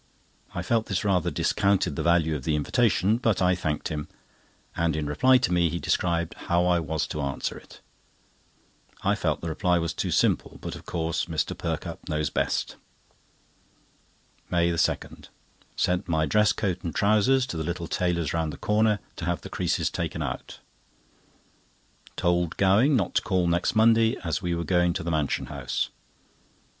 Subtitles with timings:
[0.55, 4.07] I felt this rather discounted the value of the invitation, but I thanked him;
[4.75, 7.81] and in reply to me, he described how I was to answer it.
[9.03, 11.55] I felt the reply was too simple; but of course Mr.
[11.55, 12.77] Perkupp knows best.
[14.49, 19.25] MAY 2.—Sent my dress coat and trousers to the little tailor's round the corner, to
[19.25, 20.61] have the creases taken out.
[22.15, 25.91] Told Gowing not to call next Monday, as we were going to the Mansion House.